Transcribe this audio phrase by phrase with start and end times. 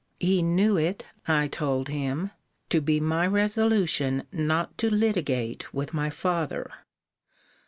[0.19, 2.31] He knew it, I told him,
[2.69, 6.71] to be my resolution not to litigate with my father.